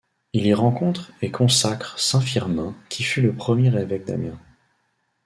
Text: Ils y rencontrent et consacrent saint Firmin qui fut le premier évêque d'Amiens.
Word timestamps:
Ils 0.33 0.47
y 0.47 0.53
rencontrent 0.55 1.11
et 1.21 1.29
consacrent 1.29 1.99
saint 1.99 2.21
Firmin 2.21 2.73
qui 2.89 3.03
fut 3.03 3.21
le 3.21 3.35
premier 3.35 3.67
évêque 3.79 4.05
d'Amiens. 4.05 4.39